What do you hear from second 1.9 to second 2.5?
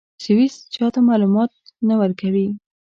ورکوي.